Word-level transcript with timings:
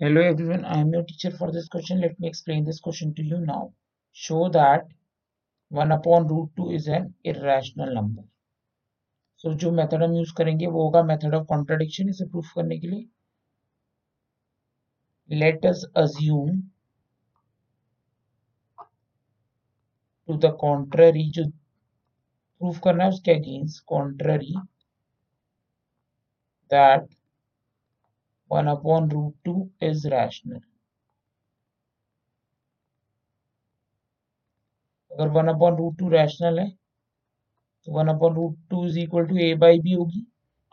Hello 0.00 0.20
everyone, 0.20 0.62
I 0.66 0.76
am 0.80 0.92
your 0.92 1.04
teacher 1.04 1.30
for 1.30 1.50
this 1.50 1.68
question. 1.68 2.02
Let 2.02 2.20
me 2.20 2.28
explain 2.28 2.66
this 2.66 2.80
question 2.80 3.14
to 3.14 3.22
you 3.22 3.38
now. 3.38 3.72
Show 4.12 4.50
that 4.50 4.82
1 5.70 5.90
upon 5.90 6.26
root 6.28 6.50
2 6.58 6.70
is 6.72 6.86
an 6.86 7.14
irrational 7.24 7.94
number. 7.94 8.24
So 9.36 9.54
जो 9.54 9.70
method 9.78 10.02
हम 10.02 10.14
use 10.16 10.34
करेंगे 10.38 10.66
वो 10.66 10.82
होगा 10.82 11.02
method 11.12 11.34
of 11.34 11.46
contradiction 11.54 12.08
इसे 12.08 12.26
proof 12.34 12.52
करने 12.56 12.78
के 12.78 12.88
लिए 12.88 13.08
let 15.30 15.66
us 15.66 15.84
assume 16.04 16.60
to 20.28 20.36
the 20.46 20.56
contrary 20.60 21.28
जो 21.38 21.48
प्रूफ 22.60 22.80
करना 22.84 23.04
है 23.04 23.10
उसके 23.10 23.38
against 23.40 23.84
contrary 23.94 24.54
that 26.70 27.15
1 28.50 28.68
upon 28.68 29.08
root 29.08 29.34
2 29.44 29.54
is 29.82 30.06
rational. 30.12 30.60
अगर 35.10 35.28
1 35.34 35.48
upon 35.54 35.76
root 35.80 35.98
2 36.02 36.10
rational 36.12 36.58
है 36.58 36.68
तो 37.86 37.92
1 38.02 38.08
upon 38.14 38.34
root 38.36 38.56
2 38.74 38.84
is 38.86 38.96
equal 39.04 39.28
to 39.28 39.38
a 39.48 39.50
by 39.64 39.72
b 39.84 39.96
होगी, 39.98 40.20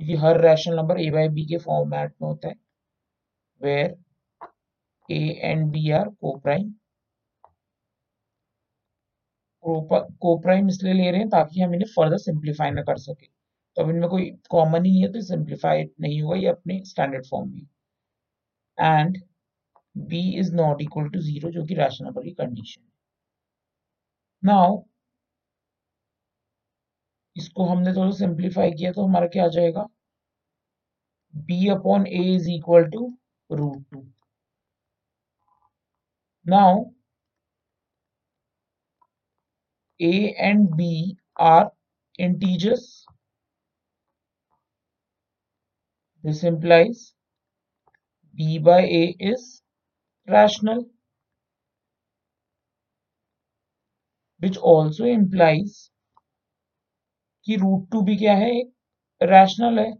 क्योंकि 0.00 0.16
हर 0.24 0.40
rational 0.40 0.76
number 0.76 1.00
a 1.00 1.08
by 1.16 1.26
b 1.36 1.46
के 1.48 1.58
फॉर्मेट 1.64 2.12
में 2.22 2.28
होता 2.28 2.48
है 2.48 2.54
where 3.60 3.96
a 5.08 5.22
and 5.52 5.72
b 5.74 5.90
are 6.00 6.08
coprime 6.20 6.72
coprime 9.64 10.68
इसलिए 10.68 10.92
ले 10.94 11.10
रहे 11.10 11.20
हैं 11.20 11.28
ताकि 11.30 11.60
हम 11.60 11.74
इन्हें 11.74 11.88
फर्दर 11.96 12.18
सिंप्लीफाई 12.18 12.70
ना 12.70 12.82
कर 12.82 12.98
सके 12.98 13.26
तो 13.76 13.82
अब 13.82 13.90
इनमें 13.90 14.08
कोई 14.10 14.30
कॉमन 14.50 14.84
ही 14.84 14.90
नहीं 14.92 15.02
है 15.02 15.12
तो 15.12 15.20
सिंप्लीफाइड 15.26 15.90
नहीं 16.00 16.20
होगा 16.22 16.36
ये 16.36 16.48
अपने 16.48 16.82
स्टैंडर्ड 16.86 17.26
फॉर्म 17.26 17.50
में। 17.52 17.66
And 18.78 19.18
B 19.96 20.20
is 20.40 20.54
not 20.56 20.82
equal 20.82 21.08
to 21.10 21.20
zero 21.22 21.50
जो 21.52 21.64
कि 21.66 21.74
रैशनल 21.74 22.08
नंबर 22.08 22.24
की 22.24 22.30
कंडीशन 22.42 22.82
नाउ 24.42 24.82
इसको 27.36 27.64
हमने 27.66 27.92
थोड़ा 27.94 28.10
सिंप्लीफाई 28.18 28.70
किया 28.72 28.92
तो 28.92 29.04
हमारा 29.06 29.26
क्या 29.34 29.44
आ 29.44 29.48
जाएगा? 29.48 29.86
B 31.34 31.68
upon 31.70 32.06
A 32.06 32.22
is 32.34 32.50
equal 32.50 32.84
to 32.90 33.12
root 33.50 33.84
two 33.92 34.06
now 36.46 36.84
a 40.00 40.34
and 40.38 40.68
b 40.76 40.84
are 41.36 41.70
integers 42.18 42.84
This 46.24 46.44
implies 46.44 47.14
b 48.38 48.58
by 48.58 48.80
a 48.80 49.16
is 49.18 49.62
rational, 50.28 50.84
which 54.42 54.58
also 54.58 55.04
implies 55.04 55.90
कि 57.46 57.56
रूट 57.56 57.90
टू 57.92 58.02
भी 58.02 58.16
क्या 58.16 58.34
है? 58.34 58.52
रैशनल 59.20 59.78
है 59.78 59.90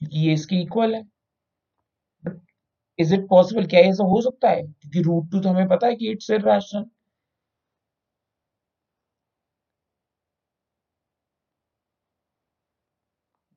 क्योंकि 0.00 0.26
ये 0.26 0.32
इसके 0.34 0.56
इक्वल 0.62 0.94
है। 0.94 1.02
इज़ 2.98 3.14
इट 3.14 3.26
पॉसिबल 3.30 3.66
क्या 3.66 3.80
ऐसा 3.90 4.04
हो 4.04 4.20
सकता 4.22 4.50
है? 4.50 4.62
क्योंकि 4.62 5.02
रूट 5.02 5.30
टू 5.32 5.40
तो 5.40 5.48
हमें 5.48 5.68
पता 5.68 5.86
है 5.86 5.96
कि 5.96 6.10
it's 6.12 6.30
rational 6.30 6.84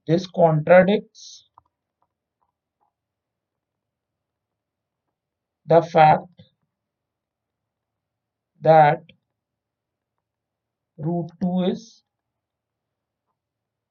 This 0.07 0.25
contradicts 0.27 1.49
the 5.67 5.81
fact 5.81 6.27
that 8.61 9.03
root 10.99 11.29
2 11.41 11.63
is 11.71 12.03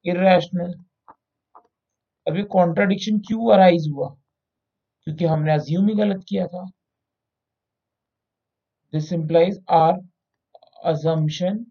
irrational. 0.05 0.73
अभी 2.27 2.43
कॉन्ट्राडिक्शन 2.51 3.19
क्यों 3.27 3.53
अराइज 3.53 3.87
हुआ 3.91 4.09
क्योंकि 5.07 5.25
हमने 5.25 5.53
अज्यूम 5.53 5.87
ही 5.87 5.95
गलत 5.95 6.23
किया 6.29 6.47
था 6.47 6.65
this 8.93 9.11
implies 9.13 9.59
our 9.77 10.01
assumption 10.85 11.63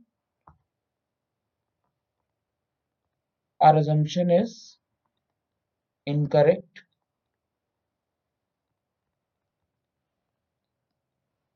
our 3.61 3.77
assumption 3.77 4.31
is 4.31 4.79
incorrect. 6.07 6.83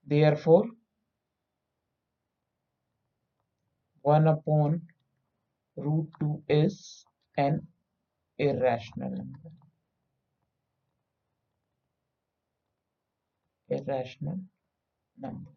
Therefore, 0.06 0.66
1 4.02 4.26
upon 4.26 4.82
root 5.76 6.08
2 6.20 6.42
is 6.48 7.04
an 7.36 7.66
irrational 8.38 9.10
number. 9.10 9.50
Irrational 13.68 14.40
number. 15.20 15.50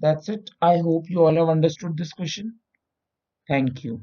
That's 0.00 0.28
it. 0.28 0.50
I 0.60 0.78
hope 0.78 1.08
you 1.08 1.24
all 1.24 1.36
have 1.36 1.48
understood 1.48 1.96
this 1.96 2.12
question. 2.12 2.58
Thank 3.48 3.84
you. 3.84 4.02